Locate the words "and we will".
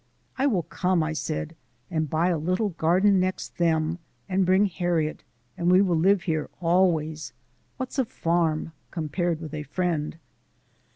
5.55-5.95